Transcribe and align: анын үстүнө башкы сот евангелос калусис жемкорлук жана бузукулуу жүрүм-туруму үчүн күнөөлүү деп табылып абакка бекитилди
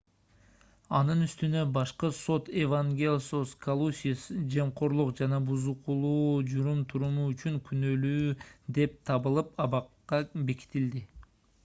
анын 0.99 1.19
үстүнө 1.23 1.59
башкы 1.73 2.07
сот 2.19 2.47
евангелос 2.61 3.51
калусис 3.67 4.23
жемкорлук 4.55 5.11
жана 5.19 5.39
бузукулуу 5.51 6.23
жүрүм-туруму 6.53 7.27
үчүн 7.33 7.61
күнөөлүү 7.69 8.33
деп 8.79 8.97
табылып 9.11 9.53
абакка 9.67 10.23
бекитилди 10.49 11.05